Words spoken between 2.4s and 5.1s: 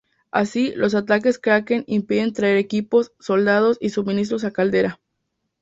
equipos, soldados y suministros a Caldera.